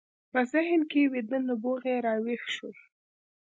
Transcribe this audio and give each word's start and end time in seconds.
په 0.31 0.39
ذهن 0.51 0.81
کې 0.91 1.01
ويده 1.11 1.37
نبوغ 1.47 1.81
يې 1.91 1.97
را 2.05 2.15
ويښ 2.23 2.43
شو. 2.55 2.69